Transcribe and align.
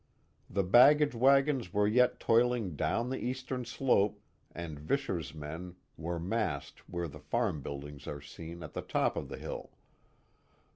The 0.49 0.63
baggage 0.63 1.13
wagons 1.13 1.71
were 1.75 1.85
yet 1.87 2.19
toiling 2.19 2.75
down 2.75 3.11
the 3.11 3.23
eastern 3.23 3.65
slope 3.65 4.19
and 4.51 4.79
Visscher's 4.79 5.35
men 5.35 5.75
were 5.95 6.19
massed 6.19 6.79
where 6.89 7.07
the 7.07 7.19
farm 7.19 7.61
buildings 7.61 8.07
are 8.07 8.19
seen 8.19 8.63
at 8.63 8.73
the 8.73 8.81
top 8.81 9.15
of 9.15 9.29
the 9.29 9.37
hill. 9.37 9.69